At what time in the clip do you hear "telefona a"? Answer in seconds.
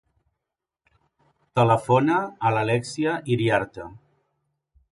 1.59-2.53